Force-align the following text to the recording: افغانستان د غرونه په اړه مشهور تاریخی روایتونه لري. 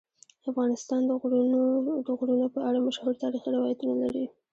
افغانستان 0.49 1.01
د 2.05 2.09
غرونه 2.17 2.45
په 2.55 2.59
اړه 2.67 2.79
مشهور 2.87 3.13
تاریخی 3.23 3.49
روایتونه 3.57 3.93
لري. 4.03 4.25